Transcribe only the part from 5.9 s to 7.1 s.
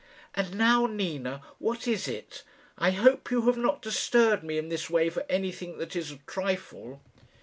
is a trifle."